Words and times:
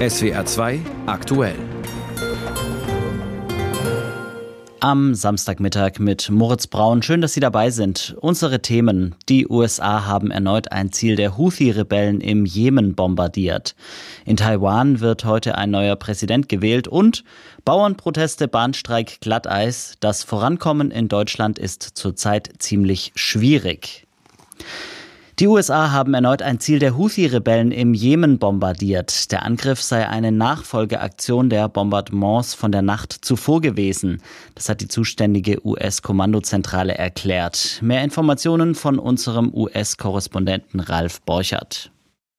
SWR 0.00 0.46
2 0.46 0.80
aktuell. 1.04 1.56
Am 4.80 5.14
Samstagmittag 5.14 5.98
mit 5.98 6.30
Moritz 6.30 6.66
Braun. 6.68 7.02
Schön, 7.02 7.20
dass 7.20 7.34
Sie 7.34 7.40
dabei 7.40 7.68
sind. 7.68 8.16
Unsere 8.18 8.62
Themen. 8.62 9.14
Die 9.28 9.46
USA 9.46 10.06
haben 10.06 10.30
erneut 10.30 10.72
ein 10.72 10.90
Ziel 10.90 11.16
der 11.16 11.36
Houthi-Rebellen 11.36 12.22
im 12.22 12.46
Jemen 12.46 12.94
bombardiert. 12.94 13.74
In 14.24 14.38
Taiwan 14.38 15.00
wird 15.00 15.26
heute 15.26 15.58
ein 15.58 15.70
neuer 15.70 15.96
Präsident 15.96 16.48
gewählt 16.48 16.88
und 16.88 17.22
Bauernproteste, 17.66 18.48
Bahnstreik, 18.48 19.20
Glatteis. 19.20 19.96
Das 20.00 20.22
Vorankommen 20.22 20.90
in 20.90 21.08
Deutschland 21.08 21.58
ist 21.58 21.82
zurzeit 21.82 22.50
ziemlich 22.58 23.12
schwierig. 23.16 24.06
Die 25.38 25.46
USA 25.46 25.90
haben 25.92 26.12
erneut 26.12 26.42
ein 26.42 26.60
Ziel 26.60 26.78
der 26.78 26.98
Houthi-Rebellen 26.98 27.72
im 27.72 27.94
Jemen 27.94 28.38
bombardiert. 28.38 29.30
Der 29.32 29.44
Angriff 29.44 29.80
sei 29.80 30.06
eine 30.06 30.32
Nachfolgeaktion 30.32 31.48
der 31.48 31.68
Bombardements 31.68 32.54
von 32.54 32.72
der 32.72 32.82
Nacht 32.82 33.12
zuvor 33.12 33.60
gewesen. 33.60 34.20
Das 34.54 34.68
hat 34.68 34.80
die 34.80 34.88
zuständige 34.88 35.64
US-Kommandozentrale 35.66 36.94
erklärt. 36.94 37.78
Mehr 37.80 38.04
Informationen 38.04 38.74
von 38.74 38.98
unserem 38.98 39.54
US-Korrespondenten 39.54 40.80
Ralf 40.80 41.22
Borchert. 41.22 41.90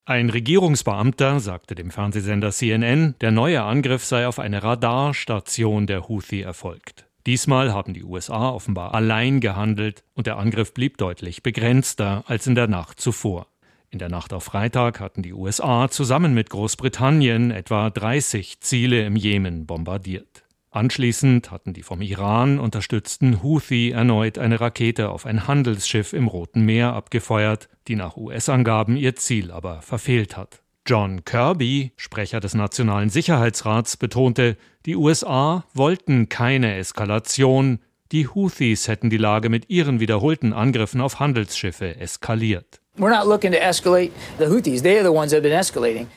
Ein 0.06 0.30
Regierungsbeamter 0.30 1.40
sagte 1.40 1.74
dem 1.74 1.90
Fernsehsender 1.90 2.52
CNN, 2.52 3.16
der 3.22 3.32
neue 3.32 3.62
Angriff 3.64 4.04
sei 4.04 4.28
auf 4.28 4.40
eine 4.40 4.62
Radarstation 4.62 5.88
der 5.88 6.10
Houthi 6.10 6.42
erfolgt. 6.42 7.06
Diesmal 7.26 7.74
haben 7.74 7.94
die 7.94 8.04
USA 8.04 8.50
offenbar 8.50 8.94
allein 8.94 9.40
gehandelt 9.42 10.04
und 10.14 10.28
der 10.28 10.38
Angriff 10.38 10.74
blieb 10.74 10.98
deutlich 10.98 11.44
begrenzter 11.44 12.24
als 12.28 12.48
in 12.48 12.56
der 12.56 12.68
Nacht 12.68 13.00
zuvor. 13.00 13.48
In 13.90 14.00
der 14.00 14.10
Nacht 14.10 14.34
auf 14.34 14.46
Freitag 14.46 15.00
hatten 15.00 15.22
die 15.22 15.34
USA 15.34 15.90
zusammen 15.90 16.34
mit 16.34 16.50
Großbritannien 16.50 17.52
etwa 17.52 17.90
30 17.90 18.62
Ziele 18.62 19.06
im 19.06 19.16
Jemen 19.16 19.66
bombardiert. 19.68 20.46
Anschließend 20.72 21.52
hatten 21.52 21.74
die 21.74 21.84
vom 21.84 22.02
Iran 22.02 22.58
unterstützten 22.58 23.44
Houthi 23.44 23.92
erneut 23.92 24.38
eine 24.38 24.62
Rakete 24.62 25.10
auf 25.10 25.26
ein 25.26 25.46
Handelsschiff 25.46 26.14
im 26.14 26.28
Roten 26.28 26.62
Meer 26.62 26.94
abgefeuert, 26.94 27.68
die 27.90 27.98
nach 27.98 28.16
US-Angaben 28.16 28.96
ihr 28.96 29.18
Ziel 29.18 29.52
aber 29.52 29.82
verfehlt 29.82 30.38
hat. 30.38 30.62
John 30.92 31.24
Kirby, 31.24 31.94
Sprecher 31.96 32.42
des 32.42 32.54
Nationalen 32.54 33.10
Sicherheitsrats, 33.10 33.96
betonte, 33.96 34.58
die 34.86 34.98
USA 34.98 35.64
wollten 35.74 36.28
keine 36.28 36.76
Eskalation, 36.76 37.80
die 38.12 38.28
Houthis 38.28 38.90
hätten 38.90 39.10
die 39.10 39.16
Lage 39.16 39.48
mit 39.48 39.70
ihren 39.70 40.02
wiederholten 40.02 40.52
Angriffen 40.52 41.00
auf 41.00 41.22
Handelsschiffe 41.22 41.96
eskaliert. 41.96 42.81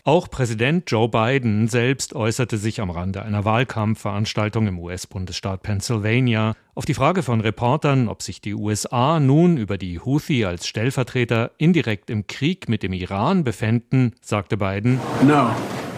Auch 0.04 0.28
Präsident 0.28 0.90
Joe 0.90 1.08
Biden 1.08 1.66
selbst 1.66 2.14
äußerte 2.14 2.58
sich 2.58 2.80
am 2.82 2.90
Rande 2.90 3.22
einer 3.22 3.46
Wahlkampfveranstaltung 3.46 4.66
im 4.66 4.78
US-Bundesstaat 4.78 5.62
Pennsylvania 5.62 6.54
auf 6.74 6.84
die 6.84 6.92
Frage 6.92 7.22
von 7.22 7.40
Reportern, 7.40 8.08
ob 8.08 8.20
sich 8.20 8.42
die 8.42 8.52
USA 8.52 9.18
nun 9.18 9.56
über 9.56 9.78
die 9.78 9.98
Houthi 9.98 10.44
als 10.44 10.66
Stellvertreter 10.66 11.52
indirekt 11.56 12.10
im 12.10 12.26
Krieg 12.26 12.68
mit 12.68 12.82
dem 12.82 12.92
Iran 12.92 13.44
befänden, 13.44 14.14
sagte 14.20 14.58
Biden: 14.58 15.00
no. 15.26 15.50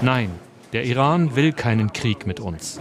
Nein, 0.02 0.30
der 0.72 0.84
Iran 0.84 1.34
will 1.34 1.52
keinen 1.52 1.92
Krieg 1.92 2.28
mit 2.28 2.38
uns. 2.38 2.78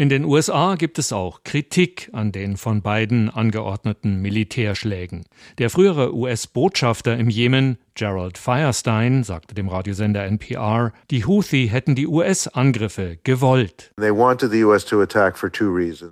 In 0.00 0.08
den 0.08 0.24
USA 0.24 0.76
gibt 0.76 0.98
es 0.98 1.12
auch 1.12 1.44
Kritik 1.44 2.08
an 2.14 2.32
den 2.32 2.56
von 2.56 2.80
beiden 2.80 3.28
angeordneten 3.28 4.22
Militärschlägen. 4.22 5.26
Der 5.58 5.68
frühere 5.68 6.16
US-Botschafter 6.16 7.18
im 7.18 7.28
Jemen, 7.28 7.76
Gerald 8.00 8.38
Firestein, 8.38 9.24
sagte 9.24 9.54
dem 9.54 9.68
Radiosender 9.68 10.24
NPR, 10.24 10.94
die 11.10 11.26
Houthi 11.26 11.68
hätten 11.68 11.94
die 11.94 12.06
US-Angriffe 12.06 13.18
gewollt. 13.24 13.92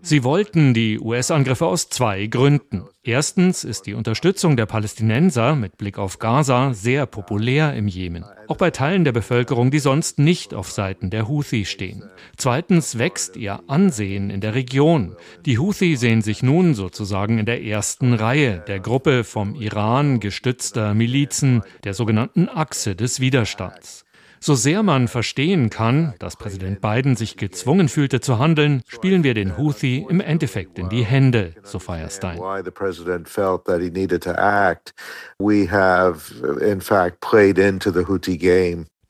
Sie 0.02 0.22
wollten 0.22 0.74
die 0.74 1.00
US-Angriffe 1.00 1.64
aus 1.64 1.88
zwei 1.88 2.26
Gründen. 2.26 2.84
Erstens 3.08 3.64
ist 3.64 3.86
die 3.86 3.94
Unterstützung 3.94 4.58
der 4.58 4.66
Palästinenser 4.66 5.54
mit 5.54 5.78
Blick 5.78 5.96
auf 5.96 6.18
Gaza 6.18 6.74
sehr 6.74 7.06
populär 7.06 7.72
im 7.72 7.88
Jemen, 7.88 8.26
auch 8.48 8.58
bei 8.58 8.70
Teilen 8.70 9.04
der 9.04 9.12
Bevölkerung, 9.12 9.70
die 9.70 9.78
sonst 9.78 10.18
nicht 10.18 10.52
auf 10.52 10.70
Seiten 10.70 11.08
der 11.08 11.26
Houthi 11.26 11.64
stehen. 11.64 12.04
Zweitens 12.36 12.98
wächst 12.98 13.38
ihr 13.38 13.60
Ansehen 13.66 14.28
in 14.28 14.42
der 14.42 14.54
Region. 14.54 15.16
Die 15.46 15.58
Houthi 15.58 15.96
sehen 15.96 16.20
sich 16.20 16.42
nun 16.42 16.74
sozusagen 16.74 17.38
in 17.38 17.46
der 17.46 17.62
ersten 17.62 18.12
Reihe 18.12 18.62
der 18.68 18.78
Gruppe 18.78 19.24
vom 19.24 19.54
Iran 19.54 20.20
gestützter 20.20 20.92
Milizen, 20.92 21.62
der 21.84 21.94
sogenannten 21.94 22.48
Achse 22.48 22.94
des 22.94 23.20
Widerstands. 23.20 24.04
So 24.40 24.54
sehr 24.54 24.82
man 24.82 25.08
verstehen 25.08 25.68
kann, 25.68 26.14
dass 26.20 26.36
Präsident 26.36 26.80
Biden 26.80 27.16
sich 27.16 27.36
gezwungen 27.36 27.88
fühlte 27.88 28.20
zu 28.20 28.38
handeln, 28.38 28.82
spielen 28.86 29.24
wir 29.24 29.34
den 29.34 29.58
Houthi 29.58 30.06
im 30.08 30.20
Endeffekt 30.20 30.78
in 30.78 30.88
die 30.88 31.04
Hände, 31.04 31.54
so 31.64 31.78
Firestein. 31.80 32.38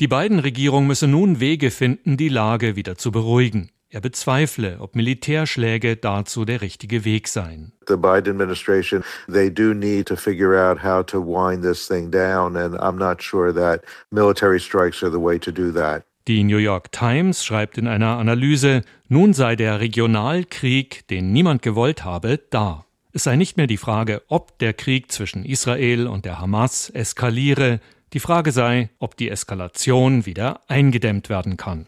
Die 0.00 0.08
beiden 0.08 0.38
Regierungen 0.38 0.86
müssen 0.86 1.10
nun 1.10 1.40
Wege 1.40 1.70
finden, 1.70 2.16
die 2.16 2.28
Lage 2.28 2.76
wieder 2.76 2.96
zu 2.96 3.12
beruhigen. 3.12 3.70
Er 3.90 4.02
bezweifle, 4.02 4.76
ob 4.80 4.94
Militärschläge 4.96 5.96
dazu 5.96 6.44
der 6.44 6.60
richtige 6.60 7.06
Weg 7.06 7.26
seien. 7.26 7.72
The 7.86 7.96
Biden 7.96 8.32
administration, 8.32 9.02
they 9.32 9.50
do 9.50 9.72
need 9.72 10.06
to 10.08 10.16
figure 10.16 10.54
out 10.58 10.82
how 10.82 11.02
to 11.06 11.18
wind 11.18 11.62
this 11.62 11.88
thing 11.88 12.10
down 12.10 12.54
and 12.56 12.74
I'm 12.74 12.98
not 12.98 13.22
sure 13.22 13.54
that 13.54 13.82
military 14.10 14.60
strikes 14.60 15.02
are 15.02 15.10
the 15.10 15.18
way 15.18 15.38
to 15.38 15.50
do 15.50 15.72
that. 15.72 16.04
Die 16.26 16.44
New 16.44 16.58
York 16.58 16.92
Times 16.92 17.42
schreibt 17.42 17.78
in 17.78 17.86
einer 17.86 18.18
Analyse, 18.18 18.82
nun 19.08 19.32
sei 19.32 19.56
der 19.56 19.80
Regionalkrieg, 19.80 21.08
den 21.08 21.32
niemand 21.32 21.62
gewollt 21.62 22.04
habe, 22.04 22.38
da. 22.50 22.84
Es 23.14 23.24
sei 23.24 23.36
nicht 23.36 23.56
mehr 23.56 23.66
die 23.66 23.78
Frage, 23.78 24.20
ob 24.28 24.58
der 24.58 24.74
Krieg 24.74 25.10
zwischen 25.10 25.46
Israel 25.46 26.06
und 26.06 26.26
der 26.26 26.38
Hamas 26.38 26.90
eskaliere, 26.90 27.80
die 28.12 28.20
Frage 28.20 28.52
sei, 28.52 28.90
ob 28.98 29.16
die 29.16 29.30
Eskalation 29.30 30.26
wieder 30.26 30.60
eingedämmt 30.68 31.30
werden 31.30 31.56
kann. 31.56 31.86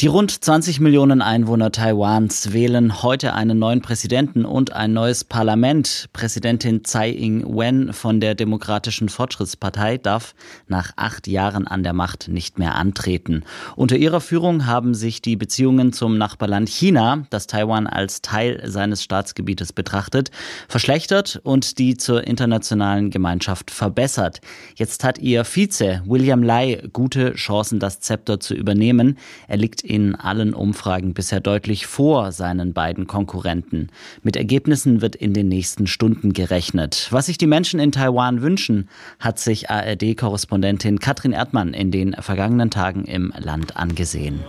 Die 0.00 0.06
rund 0.06 0.44
20 0.44 0.78
Millionen 0.78 1.22
Einwohner 1.22 1.72
Taiwans 1.72 2.52
wählen 2.52 3.02
heute 3.02 3.34
einen 3.34 3.58
neuen 3.58 3.82
Präsidenten 3.82 4.44
und 4.44 4.72
ein 4.72 4.92
neues 4.92 5.24
Parlament. 5.24 6.08
Präsidentin 6.12 6.84
Tsai 6.84 7.10
Ing-wen 7.10 7.92
von 7.92 8.20
der 8.20 8.36
Demokratischen 8.36 9.08
Fortschrittspartei 9.08 9.98
darf 9.98 10.36
nach 10.68 10.92
acht 10.94 11.26
Jahren 11.26 11.66
an 11.66 11.82
der 11.82 11.94
Macht 11.94 12.28
nicht 12.28 12.60
mehr 12.60 12.76
antreten. 12.76 13.42
Unter 13.74 13.96
ihrer 13.96 14.20
Führung 14.20 14.66
haben 14.66 14.94
sich 14.94 15.20
die 15.20 15.34
Beziehungen 15.34 15.92
zum 15.92 16.16
Nachbarland 16.16 16.68
China, 16.68 17.26
das 17.30 17.48
Taiwan 17.48 17.88
als 17.88 18.22
Teil 18.22 18.62
seines 18.70 19.02
Staatsgebietes 19.02 19.72
betrachtet, 19.72 20.30
verschlechtert 20.68 21.40
und 21.42 21.80
die 21.80 21.96
zur 21.96 22.24
internationalen 22.24 23.10
Gemeinschaft 23.10 23.72
verbessert. 23.72 24.42
Jetzt 24.76 25.02
hat 25.02 25.18
ihr 25.18 25.44
Vize 25.44 26.02
William 26.06 26.44
Lai 26.44 26.84
gute 26.92 27.32
Chancen, 27.34 27.80
das 27.80 27.98
Zepter 27.98 28.38
zu 28.38 28.54
übernehmen. 28.54 29.18
Er 29.48 29.56
liegt 29.56 29.87
in 29.88 30.14
allen 30.14 30.52
Umfragen 30.52 31.14
bisher 31.14 31.40
deutlich 31.40 31.86
vor 31.86 32.32
seinen 32.32 32.74
beiden 32.74 33.06
Konkurrenten. 33.06 33.88
Mit 34.22 34.36
Ergebnissen 34.36 35.00
wird 35.00 35.16
in 35.16 35.32
den 35.32 35.48
nächsten 35.48 35.86
Stunden 35.86 36.32
gerechnet. 36.32 37.08
Was 37.10 37.26
sich 37.26 37.38
die 37.38 37.46
Menschen 37.46 37.80
in 37.80 37.92
Taiwan 37.92 38.42
wünschen, 38.42 38.88
hat 39.18 39.38
sich 39.38 39.70
ARD-Korrespondentin 39.70 40.98
Katrin 40.98 41.32
Erdmann 41.32 41.72
in 41.72 41.90
den 41.90 42.14
vergangenen 42.14 42.70
Tagen 42.70 43.04
im 43.04 43.32
Land 43.38 43.76
angesehen. 43.76 44.40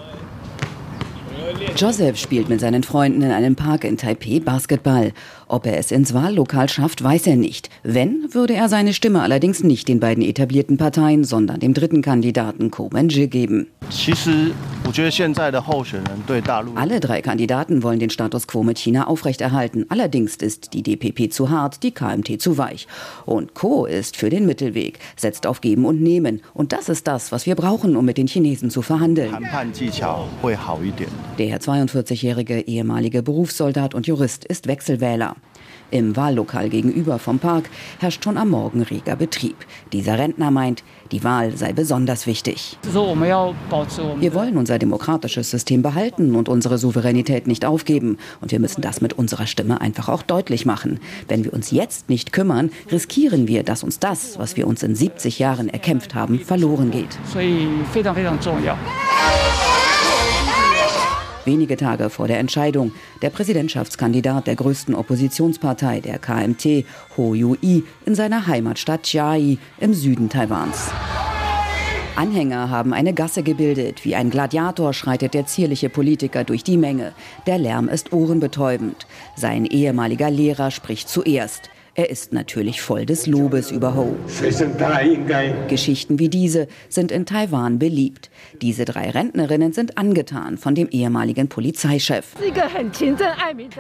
Joseph 1.76 2.18
spielt 2.18 2.50
mit 2.50 2.60
seinen 2.60 2.84
Freunden 2.84 3.22
in 3.22 3.32
einem 3.32 3.56
Park 3.56 3.84
in 3.84 3.98
Taipei 3.98 4.40
Basketball. 4.40 5.12
Ob 5.48 5.66
er 5.66 5.78
es 5.78 5.92
ins 5.92 6.14
Wahllokal 6.14 6.70
schafft, 6.70 7.04
weiß 7.04 7.28
er 7.28 7.36
nicht. 7.36 7.70
Wenn, 7.84 8.34
würde 8.34 8.54
er 8.54 8.70
seine 8.70 8.94
Stimme 8.94 9.22
allerdings 9.22 9.64
nicht 9.64 9.88
den 9.88 10.00
beiden 10.00 10.24
etablierten 10.24 10.78
Parteien, 10.78 11.24
sondern 11.24 11.60
dem 11.60 11.74
dritten 11.74 12.02
Kandidaten 12.02 12.72
Ko 12.72 12.90
Wen-je 12.92 13.28
geben. 13.28 13.68
Alle 16.76 17.00
drei 17.00 17.22
Kandidaten 17.22 17.84
wollen 17.84 18.00
den 18.00 18.10
Status 18.10 18.48
quo 18.48 18.64
mit 18.64 18.80
China 18.80 19.06
aufrechterhalten. 19.06 19.86
Allerdings 19.90 20.36
ist 20.38 20.74
die 20.74 20.82
DPP 20.82 21.32
zu 21.32 21.52
hart, 21.52 21.84
die 21.84 21.92
KMT 21.92 22.42
zu 22.42 22.58
weich. 22.58 22.88
Und 23.28 23.54
Ko 23.54 23.86
ist 23.86 24.18
für 24.18 24.32
den 24.32 24.48
Mittelweg, 24.48 24.98
setzt 25.16 25.46
auf 25.46 25.62
Geben 25.62 25.86
und 25.86 26.02
Nehmen. 26.02 26.42
Und 26.56 26.74
das 26.74 26.90
ist 26.90 27.08
das, 27.08 27.32
was 27.32 27.46
wir 27.46 27.54
brauchen, 27.54 27.96
um 27.96 28.04
mit 28.04 28.18
den 28.18 28.26
Chinesen 28.26 28.72
zu 28.72 28.82
verhandeln. 28.82 29.32
Der 31.38 31.62
42-jährige 31.62 32.62
ehemalige 32.62 33.22
Berufssoldat 33.22 33.94
und 33.94 34.08
Jurist 34.08 34.44
ist 34.46 34.68
Wechselwähler. 34.68 35.36
Im 35.92 36.16
Wahllokal 36.16 36.70
gegenüber 36.70 37.18
vom 37.18 37.40
Park 37.40 37.70
herrscht 38.00 38.24
schon 38.24 38.38
am 38.38 38.50
Morgen 38.50 38.82
reger 38.84 39.16
Betrieb. 39.16 39.56
Dieser 39.92 40.20
Rentner 40.20 40.52
meint, 40.52 40.84
die 41.12 41.24
Wahl 41.24 41.58
sei 41.58 41.74
besonders 41.74 42.28
wichtig. 42.28 42.78
Wir 44.20 44.34
wollen 44.34 44.58
unser 44.58 44.78
demokratisches 44.78 45.50
System 45.50 45.82
behalten 45.82 46.36
und 46.36 46.48
unsere 46.48 46.78
Souveränität 46.78 47.48
nicht 47.48 47.66
aufgeben. 47.66 48.18
Und 48.42 48.52
wir 48.52 48.60
müssen 48.60 48.82
das 48.82 49.02
mit 49.02 49.14
unserer 49.14 49.48
Stimme 49.48 49.82
einfach 49.82 50.10
auch 50.10 50.22
deutlich 50.22 50.66
machen. 50.66 51.00
Wenn 51.28 51.44
wir 51.44 51.54
uns 51.54 51.72
jetzt 51.72 52.10
nicht 52.10 52.32
kümmern, 52.32 52.70
riskieren 52.92 53.48
wir, 53.48 53.64
dass 53.64 53.84
uns 53.84 54.00
das, 54.00 54.38
was 54.38 54.58
wir 54.58 54.68
uns 54.68 54.84
in 54.84 54.94
70 54.96 55.40
Jahren 55.40 55.70
erkämpft 55.70 56.14
haben, 56.14 56.40
verloren 56.40 56.92
geht. 56.92 57.18
Wenige 61.50 61.78
Tage 61.78 62.12
vor 62.12 62.28
der 62.28 62.38
Entscheidung, 62.38 62.92
der 63.24 63.32
Präsidentschaftskandidat 63.32 64.46
der 64.46 64.56
größten 64.56 64.94
Oppositionspartei, 64.94 66.00
der 66.00 66.20
KMT, 66.20 66.86
Ho 67.18 67.34
Yu-i, 67.34 67.84
in 68.06 68.14
seiner 68.14 68.46
Heimatstadt 68.46 69.02
Chiayi 69.02 69.58
im 69.80 69.96
Süden 69.96 70.30
Taiwans. 70.30 70.92
Anhänger 72.16 72.70
haben 72.70 72.94
eine 72.94 73.16
Gasse 73.16 73.42
gebildet. 73.42 74.06
Wie 74.06 74.14
ein 74.14 74.30
Gladiator 74.30 74.94
schreitet 74.94 75.34
der 75.34 75.48
zierliche 75.48 75.90
Politiker 75.90 76.44
durch 76.44 76.64
die 76.64 76.78
Menge. 76.78 77.14
Der 77.48 77.58
Lärm 77.58 77.90
ist 77.90 78.14
ohrenbetäubend. 78.14 79.08
Sein 79.36 79.66
ehemaliger 79.66 80.30
Lehrer 80.30 80.70
spricht 80.70 81.10
zuerst. 81.10 81.72
Er 81.96 82.10
ist 82.10 82.34
natürlich 82.34 82.82
voll 82.82 83.06
des 83.06 83.28
Lobes 83.28 83.72
über 83.72 83.96
Ho. 83.96 84.16
Geschichten 85.68 86.20
wie 86.20 86.30
diese 86.30 86.68
sind 86.88 87.12
in 87.12 87.26
Taiwan 87.26 87.80
beliebt. 87.80 88.30
Diese 88.62 88.86
drei 88.86 89.10
Rentnerinnen 89.10 89.74
sind 89.74 89.98
angetan 89.98 90.58
von 90.58 90.76
dem 90.76 90.90
ehemaligen 90.90 91.48
Polizeichef. 91.48 92.36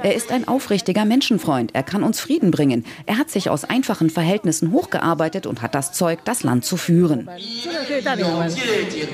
Er 0.03 0.15
ist 0.15 0.31
ein 0.31 0.47
aufrichtiger 0.47 1.05
Menschenfreund. 1.05 1.73
Er 1.73 1.83
kann 1.83 2.03
uns 2.03 2.19
Frieden 2.19 2.51
bringen. 2.51 2.85
Er 3.05 3.17
hat 3.17 3.29
sich 3.29 3.49
aus 3.49 3.63
einfachen 3.63 4.09
Verhältnissen 4.09 4.71
hochgearbeitet 4.71 5.45
und 5.45 5.61
hat 5.61 5.75
das 5.75 5.93
Zeug, 5.93 6.19
das 6.25 6.43
Land 6.43 6.65
zu 6.65 6.77
führen. 6.77 7.29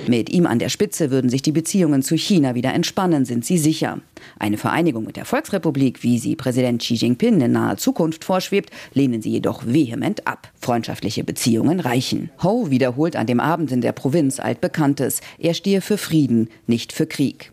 Mit 0.07 0.29
ihm 0.29 0.47
an 0.47 0.59
der 0.59 0.69
Spitze 0.69 1.11
würden 1.11 1.29
sich 1.29 1.41
die 1.41 1.51
Beziehungen 1.51 2.01
zu 2.01 2.15
China 2.15 2.55
wieder 2.55 2.73
entspannen, 2.73 3.25
sind 3.25 3.45
sie 3.45 3.57
sicher. 3.57 3.99
Eine 4.39 4.57
Vereinigung 4.57 5.03
mit 5.05 5.17
der 5.17 5.25
Volksrepublik, 5.25 6.03
wie 6.03 6.17
sie 6.19 6.35
Präsident 6.35 6.81
Xi 6.81 6.95
Jinping 6.95 7.41
in 7.41 7.51
naher 7.51 7.77
Zukunft 7.77 8.23
vorschwebt, 8.23 8.71
lehnen 8.93 9.21
sie 9.21 9.31
jedoch 9.31 9.65
vehement 9.65 10.27
ab. 10.27 10.49
Freundschaftliche 10.59 11.23
Beziehungen 11.23 11.79
reichen. 11.79 12.29
Ho 12.43 12.69
wiederholt 12.69 13.15
an 13.15 13.27
dem 13.27 13.39
Abend 13.39 13.71
in 13.71 13.81
der 13.81 13.91
Provinz 13.91 14.39
altbekanntes. 14.39 15.21
Er 15.37 15.53
stehe 15.53 15.81
für 15.81 15.97
Frieden, 15.97 16.49
nicht 16.67 16.93
für 16.93 17.05
Krieg. 17.05 17.51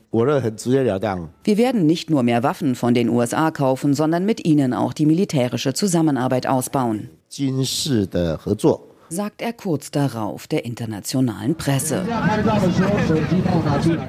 Wir 1.45 1.57
werden 1.57 1.87
nicht 1.87 2.11
nur 2.11 2.23
mehr 2.23 2.43
Waffen 2.43 2.75
von 2.75 2.95
den 2.95 3.09
USA 3.09 3.51
kaufen, 3.51 3.95
sondern 3.95 4.27
mit 4.27 4.45
ihnen 4.45 4.75
auch 4.75 4.93
die 4.93 5.07
militärische 5.07 5.75
Zusammenarbeit 5.75 6.47
ausbauen 6.47 7.09
sagt 9.13 9.43
er 9.43 9.53
kurz 9.53 9.91
darauf 9.91 10.47
der 10.47 10.65
internationalen 10.65 11.55
Presse. 11.55 12.03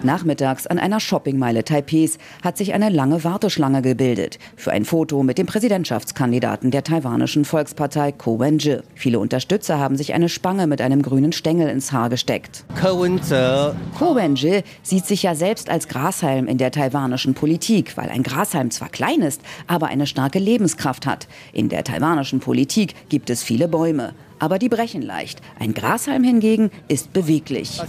Nachmittags 0.02 0.66
an 0.66 0.80
einer 0.80 1.02
Shoppingmeile 1.02 1.66
Taipehs 1.66 2.18
hat 2.42 2.58
sich 2.58 2.74
eine 2.74 2.90
lange 2.90 3.24
Warteschlange 3.26 3.82
gebildet 3.82 4.40
für 4.56 4.72
ein 4.72 4.86
Foto 4.86 5.22
mit 5.22 5.38
dem 5.38 5.46
Präsidentschaftskandidaten 5.46 6.72
der 6.72 6.84
taiwanischen 6.84 7.44
Volkspartei 7.44 8.14
Ko 8.14 8.40
Wen-je. 8.40 8.82
Viele 8.96 9.20
Unterstützer 9.20 9.78
haben 9.78 9.98
sich 9.98 10.14
eine 10.14 10.30
Spange 10.30 10.68
mit 10.68 10.80
einem 10.80 11.02
grünen 11.02 11.34
Stängel 11.34 11.68
ins 11.68 11.92
Haar 11.92 12.10
gesteckt. 12.10 12.64
Ko 12.80 14.16
Wen-je 14.16 14.64
sieht 14.84 15.06
sich 15.06 15.24
ja 15.24 15.36
selbst 15.36 15.70
als 15.70 15.90
Grashalm 15.90 16.48
in 16.48 16.58
der 16.58 16.72
taiwanischen 16.72 17.34
Politik, 17.34 17.98
weil 17.98 18.10
ein 18.10 18.24
Grashalm 18.24 18.72
zwar 18.72 18.90
klein 18.90 19.22
ist, 19.22 19.42
aber 19.68 19.88
eine 19.88 20.08
starke 20.08 20.40
Lebenskraft 20.40 21.06
hat. 21.06 21.28
In 21.52 21.68
der 21.68 21.84
taiwanischen 21.84 22.40
Politik 22.40 23.10
gibt 23.10 23.30
es 23.30 23.44
viele 23.44 23.68
Bäume 23.68 24.14
aber 24.44 24.60
die 24.60 24.68
brechen 24.68 25.02
leicht. 25.02 25.40
Ein 25.58 25.74
Grashalm 25.74 26.22
hingegen 26.22 26.70
ist 26.90 27.14
beweglich. 27.14 27.80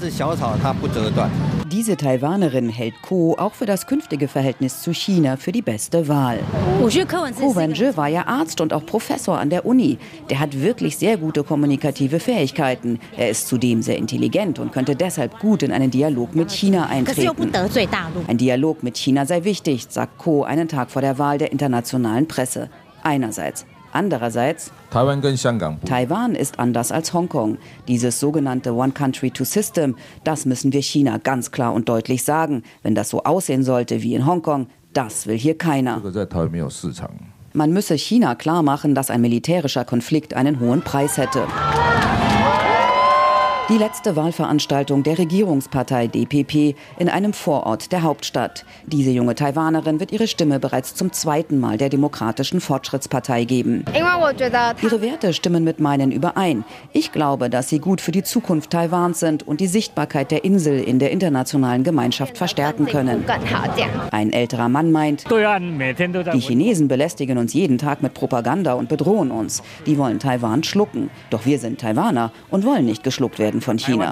Diese 1.73 1.97
Taiwanerin 1.97 2.69
hält 2.69 2.95
Ko 3.03 3.35
auch 3.37 3.55
für 3.55 3.67
das 3.67 3.89
künftige 3.89 4.29
Verhältnis 4.29 4.81
zu 4.81 4.95
China 4.95 5.37
für 5.37 5.51
die 5.51 5.63
beste 5.63 6.07
Wahl. 6.07 6.39
Ko 6.79 7.57
Wen-je 7.57 7.97
war 7.97 8.07
ja 8.07 8.29
Arzt 8.29 8.61
und 8.61 8.73
auch 8.73 8.87
Professor 8.87 9.37
an 9.37 9.51
der 9.51 9.67
Uni. 9.67 9.99
Der 10.31 10.39
hat 10.39 10.61
wirklich 10.61 10.97
sehr 10.97 11.17
gute 11.17 11.43
kommunikative 11.43 12.21
Fähigkeiten. 12.21 13.01
Er 13.17 13.31
ist 13.31 13.49
zudem 13.49 13.83
sehr 13.83 13.99
intelligent 13.99 14.61
und 14.61 14.71
könnte 14.71 14.95
deshalb 14.95 15.41
gut 15.41 15.65
in 15.65 15.73
einen 15.73 15.91
Dialog 15.91 16.37
mit 16.37 16.53
China 16.53 16.87
eintreten. 16.87 17.51
Ein 18.29 18.39
Dialog 18.39 18.85
mit 18.85 18.97
China 18.97 19.27
sei 19.27 19.43
wichtig, 19.43 19.87
sagt 19.89 20.19
Ko 20.19 20.45
einen 20.45 20.69
Tag 20.69 20.93
vor 20.93 21.03
der 21.03 21.19
Wahl 21.19 21.39
der 21.39 21.51
internationalen 21.51 22.29
Presse. 22.29 22.71
Einerseits. 23.03 23.67
Andererseits, 23.95 24.73
Taiwan 24.91 26.35
ist 26.35 26.59
anders 26.59 26.91
als 26.91 27.15
Hongkong. 27.15 27.59
Dieses 27.87 28.19
sogenannte 28.19 28.75
One 28.75 28.91
Country 28.91 29.31
Two 29.31 29.45
System, 29.45 29.95
das 30.25 30.47
müssen 30.47 30.73
wir 30.73 30.83
China 30.83 31.19
ganz 31.19 31.53
klar 31.53 31.73
und 31.73 31.89
deutlich 31.89 32.25
sagen. 32.25 32.65
Wenn 32.83 32.97
das 32.97 33.11
so 33.11 33.23
aussehen 33.23 33.63
sollte 33.63 34.03
wie 34.03 34.17
in 34.17 34.27
Hongkong, 34.27 34.67
das 34.93 35.29
will 35.29 35.39
hier 35.39 35.57
keiner. 35.57 36.03
Man 37.53 37.73
müsse 37.73 37.95
China 37.97 38.35
klar 38.35 38.65
machen, 38.65 38.97
dass 38.97 39.11
ein 39.11 39.21
militärischer 39.21 39.85
Konflikt 39.85 40.35
einen 40.35 40.59
hohen 40.59 40.83
Preis 40.83 41.17
hätte. 41.17 41.45
Die 43.71 43.79
letzte 43.79 44.15
Wahlveranstaltung 44.15 45.05
der 45.05 45.17
Regierungspartei 45.17 46.07
DPP 46.07 46.77
in 46.99 47.09
einem 47.09 47.33
Vorort 47.33 47.93
der 47.93 48.03
Hauptstadt. 48.03 48.67
Diese 48.85 49.11
junge 49.11 49.35
Taiwanerin 49.35 50.01
wird 50.01 50.13
ihre 50.13 50.29
Stimme 50.29 50.61
bereits 50.61 50.95
zum 50.95 51.13
zweiten 51.13 51.59
Mal 51.59 51.79
der 51.79 51.89
Demokratischen 51.89 52.61
Fortschrittspartei 52.61 53.45
geben. 53.45 53.87
Ihre 54.83 55.01
Werte 55.01 55.33
stimmen 55.33 55.65
mit 55.65 55.81
meinen 55.81 56.13
überein. 56.13 56.65
Ich 56.93 57.11
glaube, 57.11 57.49
dass 57.49 57.71
sie 57.71 57.79
gut 57.79 58.03
für 58.03 58.13
die 58.13 58.23
Zukunft 58.23 58.69
Taiwans 58.69 59.21
sind 59.21 59.49
und 59.49 59.61
die 59.61 59.67
Sichtbarkeit 59.67 60.31
der 60.31 60.45
Insel 60.45 60.79
in 60.81 60.99
der 60.99 61.11
internationalen 61.11 61.85
Gemeinschaft 61.85 62.37
verstärken 62.37 62.85
können. 62.85 63.25
Ein 64.11 64.35
älterer 64.35 64.69
Mann 64.69 64.93
meint, 64.93 65.25
die 65.31 66.41
Chinesen 66.41 66.87
belästigen 66.89 67.39
uns 67.39 67.55
jeden 67.55 67.79
Tag 67.79 68.03
mit 68.03 68.13
Propaganda 68.13 68.75
und 68.75 68.91
bedrohen 68.91 69.31
uns. 69.31 69.63
Die 69.87 69.97
wollen 69.97 70.19
Taiwan 70.19 70.63
schlucken. 70.65 71.09
Doch 71.31 71.47
wir 71.47 71.59
sind 71.59 71.81
Taiwaner 71.81 72.31
und 72.51 72.67
wollen 72.67 72.85
nicht 72.85 73.03
geschluckt 73.03 73.39
werden 73.39 73.54
werden 73.55 73.61
von 73.61 73.79
China. 73.79 74.11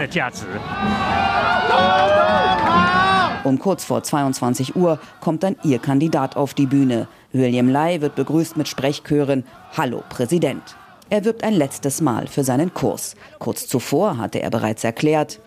Um 3.44 3.58
kurz 3.58 3.84
vor 3.84 4.02
22 4.02 4.76
Uhr 4.76 5.00
kommt 5.20 5.42
dann 5.42 5.56
ihr 5.64 5.78
Kandidat 5.80 6.36
auf 6.36 6.54
die 6.54 6.66
Bühne. 6.66 7.08
William 7.32 7.68
Lai 7.68 8.00
wird 8.00 8.14
begrüßt 8.14 8.56
mit 8.56 8.68
Sprechchören 8.68 9.44
Hallo 9.76 10.04
Präsident. 10.08 10.62
Er 11.10 11.24
wirbt 11.24 11.42
ein 11.42 11.54
letztes 11.54 12.00
Mal 12.00 12.28
für 12.28 12.44
seinen 12.44 12.72
Kurs. 12.72 13.16
Kurz 13.38 13.66
zuvor 13.66 14.16
hatte 14.18 14.40
er 14.40 14.50
bereits 14.50 14.84
erklärt, 14.84 15.40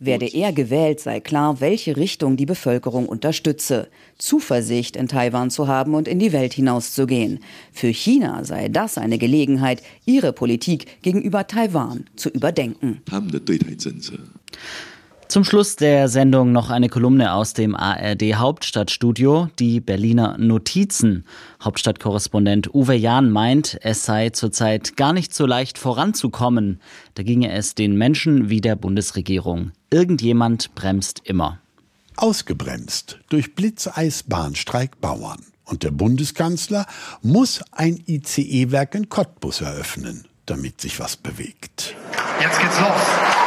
werde 0.00 0.26
er 0.26 0.52
gewählt, 0.52 1.00
sei 1.00 1.20
klar, 1.20 1.60
welche 1.60 1.96
Richtung 1.96 2.36
die 2.36 2.46
Bevölkerung 2.46 3.06
unterstütze. 3.06 3.88
Zuversicht 4.18 4.96
in 4.96 5.08
Taiwan 5.08 5.50
zu 5.50 5.68
haben 5.68 5.94
und 5.94 6.08
in 6.08 6.18
die 6.18 6.32
Welt 6.32 6.54
hinauszugehen. 6.54 7.40
Für 7.72 7.88
China 7.88 8.44
sei 8.44 8.68
das 8.68 8.98
eine 8.98 9.18
Gelegenheit, 9.18 9.82
ihre 10.06 10.32
Politik 10.32 11.02
gegenüber 11.02 11.46
Taiwan 11.46 12.06
zu 12.16 12.30
überdenken. 12.30 13.02
Zum 15.30 15.44
Schluss 15.44 15.76
der 15.76 16.08
Sendung 16.08 16.50
noch 16.50 16.70
eine 16.70 16.88
Kolumne 16.88 17.34
aus 17.34 17.54
dem 17.54 17.76
ARD 17.76 18.34
Hauptstadtstudio, 18.34 19.48
die 19.60 19.78
Berliner 19.78 20.36
Notizen. 20.38 21.24
Hauptstadtkorrespondent 21.62 22.74
Uwe 22.74 22.96
Jahn 22.96 23.30
meint, 23.30 23.78
es 23.82 24.04
sei 24.04 24.30
zurzeit 24.30 24.96
gar 24.96 25.12
nicht 25.12 25.32
so 25.32 25.46
leicht 25.46 25.78
voranzukommen. 25.78 26.80
Da 27.14 27.22
ginge 27.22 27.52
es 27.52 27.76
den 27.76 27.96
Menschen 27.96 28.50
wie 28.50 28.60
der 28.60 28.74
Bundesregierung. 28.74 29.70
Irgendjemand 29.90 30.74
bremst 30.74 31.20
immer. 31.22 31.60
Ausgebremst 32.16 33.20
durch 33.28 33.54
Blitzeisbahnstreik 33.54 35.00
Bauern. 35.00 35.44
Und 35.62 35.84
der 35.84 35.92
Bundeskanzler 35.92 36.86
muss 37.22 37.62
ein 37.70 38.02
ICE-Werk 38.04 38.96
in 38.96 39.08
Cottbus 39.08 39.60
eröffnen, 39.60 40.24
damit 40.46 40.80
sich 40.80 40.98
was 40.98 41.16
bewegt. 41.16 41.94
Jetzt 42.40 42.58
geht's 42.58 42.80
los. 42.80 43.39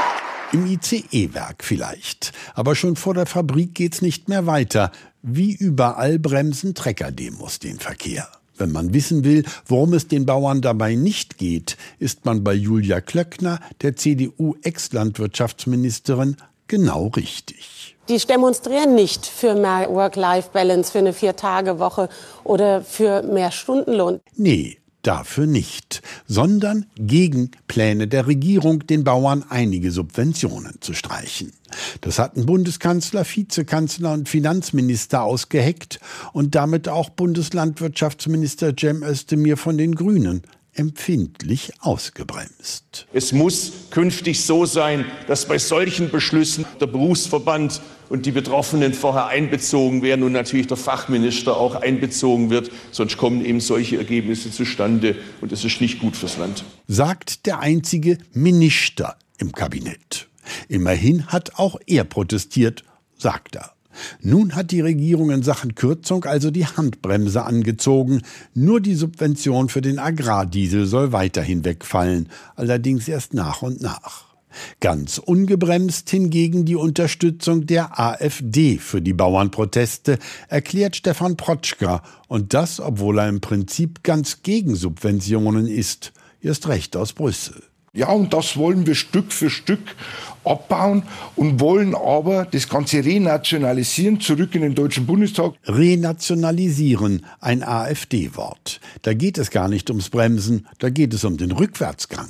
Im 0.53 0.65
ICE-Werk 0.67 1.63
vielleicht. 1.63 2.31
Aber 2.53 2.75
schon 2.75 2.95
vor 2.95 3.15
der 3.15 3.25
Fabrik 3.25 3.73
geht's 3.73 4.03
nicht 4.03 4.29
mehr 4.29 4.45
weiter. 4.45 4.91
Wie 5.23 5.55
überall 5.55 6.19
bremsen 6.19 6.75
Treckerdemos 6.75 7.57
den 7.57 7.79
Verkehr. 7.79 8.27
Wenn 8.55 8.71
man 8.71 8.93
wissen 8.93 9.23
will, 9.23 9.45
worum 9.65 9.93
es 9.93 10.07
den 10.07 10.27
Bauern 10.27 10.61
dabei 10.61 10.93
nicht 10.93 11.39
geht, 11.39 11.75
ist 11.97 12.25
man 12.25 12.43
bei 12.43 12.53
Julia 12.53 13.01
Klöckner, 13.01 13.59
der 13.81 13.95
CDU-Ex-Landwirtschaftsministerin, 13.95 16.37
genau 16.67 17.07
richtig. 17.07 17.95
Die 18.07 18.19
demonstrieren 18.19 18.93
nicht 18.93 19.25
für 19.25 19.55
mehr 19.55 19.89
Work-Life-Balance, 19.89 20.91
für 20.91 20.99
eine 20.99 21.13
Vier-Tage-Woche 21.13 22.09
oder 22.43 22.83
für 22.83 23.23
mehr 23.23 23.49
Stundenlohn. 23.49 24.19
Nee, 24.35 24.77
dafür 25.03 25.45
nicht, 25.45 26.01
sondern 26.27 26.85
gegen 26.95 27.51
Pläne 27.67 28.07
der 28.07 28.25
Regierung, 28.27 28.87
den 28.87 29.03
Bauern 29.03 29.45
einige 29.47 29.91
Subventionen 29.91 30.75
zu 30.79 30.93
streichen. 30.93 31.53
Das 32.01 32.19
hatten 32.19 32.45
Bundeskanzler, 32.45 33.25
Vizekanzler 33.25 34.13
und 34.13 34.29
Finanzminister 34.29 35.23
ausgeheckt 35.23 35.99
und 36.31 36.55
damit 36.55 36.87
auch 36.89 37.09
Bundeslandwirtschaftsminister 37.09 38.73
Cem 38.79 39.03
Özdemir 39.03 39.57
von 39.57 39.77
den 39.77 39.95
Grünen 39.95 40.43
empfindlich 40.75 41.73
ausgebremst. 41.79 43.07
Es 43.13 43.31
muss 43.31 43.71
künftig 43.89 44.41
so 44.41 44.65
sein, 44.65 45.05
dass 45.27 45.47
bei 45.47 45.57
solchen 45.57 46.09
Beschlüssen 46.09 46.65
der 46.79 46.87
Berufsverband 46.87 47.81
und 48.09 48.25
die 48.25 48.31
Betroffenen 48.31 48.93
vorher 48.93 49.27
einbezogen 49.27 50.01
werden 50.01 50.23
und 50.23 50.31
natürlich 50.31 50.67
der 50.67 50.77
Fachminister 50.77 51.57
auch 51.57 51.75
einbezogen 51.75 52.49
wird. 52.49 52.71
Sonst 52.91 53.17
kommen 53.17 53.43
eben 53.43 53.59
solche 53.59 53.97
Ergebnisse 53.97 54.51
zustande 54.51 55.15
und 55.41 55.51
das 55.51 55.63
ist 55.63 55.81
nicht 55.81 55.99
gut 55.99 56.15
fürs 56.15 56.37
Land. 56.37 56.63
Sagt 56.87 57.45
der 57.45 57.59
einzige 57.59 58.17
Minister 58.33 59.15
im 59.37 59.51
Kabinett. 59.51 60.27
Immerhin 60.67 61.27
hat 61.27 61.57
auch 61.57 61.79
er 61.87 62.03
protestiert, 62.03 62.83
sagt 63.17 63.55
er. 63.55 63.73
Nun 64.21 64.55
hat 64.55 64.71
die 64.71 64.81
Regierung 64.81 65.31
in 65.31 65.43
Sachen 65.43 65.75
Kürzung 65.75 66.25
also 66.25 66.51
die 66.51 66.65
Handbremse 66.65 67.43
angezogen. 67.43 68.21
Nur 68.53 68.81
die 68.81 68.95
Subvention 68.95 69.69
für 69.69 69.81
den 69.81 69.99
Agrardiesel 69.99 70.85
soll 70.85 71.11
weiterhin 71.11 71.65
wegfallen, 71.65 72.29
allerdings 72.55 73.07
erst 73.07 73.33
nach 73.33 73.61
und 73.61 73.81
nach. 73.81 74.33
Ganz 74.79 75.17
ungebremst 75.17 76.09
hingegen 76.09 76.65
die 76.65 76.75
Unterstützung 76.75 77.65
der 77.65 77.99
AfD 77.99 78.77
für 78.77 79.01
die 79.01 79.13
Bauernproteste, 79.13 80.19
erklärt 80.47 80.95
Stefan 80.95 81.37
Protschka, 81.37 82.03
und 82.27 82.53
das, 82.53 82.79
obwohl 82.79 83.19
er 83.19 83.29
im 83.29 83.41
Prinzip 83.41 84.03
ganz 84.03 84.43
gegen 84.43 84.75
Subventionen 84.75 85.67
ist, 85.67 86.13
erst 86.41 86.67
recht 86.67 86.95
aus 86.95 87.13
Brüssel. 87.13 87.63
Ja, 87.95 88.09
und 88.09 88.33
das 88.33 88.57
wollen 88.57 88.87
wir 88.87 88.95
Stück 88.95 89.31
für 89.31 89.51
Stück 89.51 89.95
abbauen 90.43 91.03
und 91.35 91.59
wollen 91.59 91.93
aber 91.93 92.45
das 92.45 92.67
Ganze 92.67 93.05
renationalisieren, 93.05 94.19
zurück 94.19 94.55
in 94.55 94.63
den 94.63 94.73
Deutschen 94.73 95.05
Bundestag. 95.05 95.53
Renationalisieren, 95.65 97.23
ein 97.39 97.61
AfD-Wort. 97.61 98.81
Da 99.03 99.13
geht 99.13 99.37
es 99.37 99.51
gar 99.51 99.67
nicht 99.67 99.91
ums 99.91 100.09
Bremsen, 100.09 100.67
da 100.79 100.89
geht 100.89 101.13
es 101.13 101.23
um 101.23 101.37
den 101.37 101.51
Rückwärtsgang. 101.51 102.29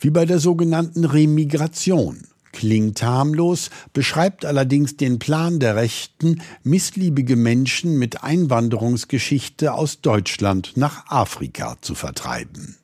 Wie 0.00 0.08
bei 0.08 0.24
der 0.24 0.38
sogenannten 0.38 1.04
Remigration. 1.04 2.22
Klingt 2.52 3.02
harmlos, 3.02 3.68
beschreibt 3.92 4.46
allerdings 4.46 4.96
den 4.96 5.18
Plan 5.18 5.58
der 5.58 5.76
Rechten, 5.76 6.40
missliebige 6.62 7.36
Menschen 7.36 7.98
mit 7.98 8.24
Einwanderungsgeschichte 8.24 9.74
aus 9.74 10.00
Deutschland 10.00 10.72
nach 10.76 11.04
Afrika 11.08 11.76
zu 11.82 11.94
vertreiben. 11.94 12.78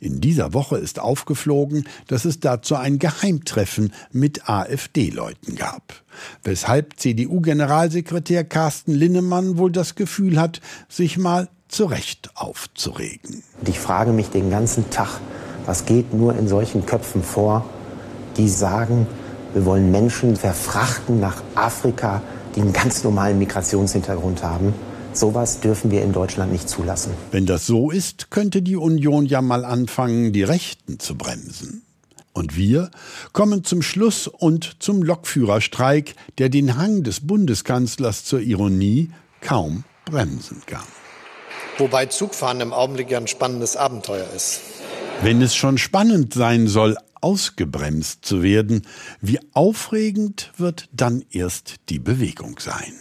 In 0.00 0.20
dieser 0.20 0.52
Woche 0.54 0.76
ist 0.78 0.98
aufgeflogen, 0.98 1.88
dass 2.06 2.24
es 2.24 2.40
dazu 2.40 2.76
ein 2.76 2.98
Geheimtreffen 2.98 3.92
mit 4.12 4.48
AfD-Leuten 4.48 5.56
gab. 5.56 6.02
Weshalb 6.42 6.98
CDU-Generalsekretär 6.98 8.44
Carsten 8.44 8.92
Linnemann 8.92 9.58
wohl 9.58 9.72
das 9.72 9.94
Gefühl 9.94 10.40
hat, 10.40 10.60
sich 10.88 11.18
mal 11.18 11.48
zurecht 11.68 12.30
aufzuregen. 12.34 13.42
Und 13.60 13.68
ich 13.68 13.80
frage 13.80 14.12
mich 14.12 14.30
den 14.30 14.50
ganzen 14.50 14.88
Tag, 14.90 15.20
was 15.66 15.84
geht 15.84 16.14
nur 16.14 16.36
in 16.36 16.48
solchen 16.48 16.86
Köpfen 16.86 17.22
vor, 17.22 17.68
die 18.36 18.48
sagen, 18.48 19.06
wir 19.52 19.64
wollen 19.64 19.90
Menschen 19.90 20.36
verfrachten 20.36 21.18
nach 21.18 21.42
Afrika, 21.54 22.22
die 22.54 22.60
einen 22.60 22.72
ganz 22.72 23.04
normalen 23.04 23.38
Migrationshintergrund 23.38 24.42
haben. 24.42 24.74
Sowas 25.16 25.60
dürfen 25.60 25.90
wir 25.90 26.02
in 26.02 26.12
Deutschland 26.12 26.52
nicht 26.52 26.68
zulassen. 26.68 27.14
Wenn 27.30 27.46
das 27.46 27.66
so 27.66 27.90
ist, 27.90 28.30
könnte 28.30 28.60
die 28.60 28.76
Union 28.76 29.24
ja 29.24 29.40
mal 29.40 29.64
anfangen, 29.64 30.34
die 30.34 30.42
Rechten 30.42 31.00
zu 31.00 31.16
bremsen. 31.16 31.82
Und 32.34 32.54
wir 32.54 32.90
kommen 33.32 33.64
zum 33.64 33.80
Schluss 33.80 34.28
und 34.28 34.76
zum 34.82 35.02
Lokführerstreik, 35.02 36.16
der 36.36 36.50
den 36.50 36.76
Hang 36.76 37.02
des 37.02 37.26
Bundeskanzlers 37.26 38.26
zur 38.26 38.40
Ironie 38.40 39.10
kaum 39.40 39.84
bremsen 40.04 40.60
kann. 40.66 40.84
Wobei 41.78 42.06
Zugfahren 42.06 42.60
im 42.60 42.74
Augenblick 42.74 43.10
ja 43.10 43.16
ein 43.16 43.26
spannendes 43.26 43.74
Abenteuer 43.74 44.26
ist. 44.36 44.60
Wenn 45.22 45.40
es 45.40 45.54
schon 45.54 45.78
spannend 45.78 46.34
sein 46.34 46.68
soll, 46.68 46.98
ausgebremst 47.22 48.22
zu 48.22 48.42
werden, 48.42 48.82
wie 49.22 49.40
aufregend 49.54 50.52
wird 50.58 50.90
dann 50.92 51.24
erst 51.30 51.76
die 51.88 51.98
Bewegung 51.98 52.58
sein. 52.58 52.92